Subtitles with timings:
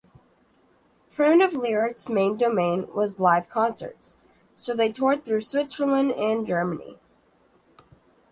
[1.11, 4.15] Primitive Lyrics' main domain was live concerts,
[4.55, 6.97] so they toured through Switzerland and Germany.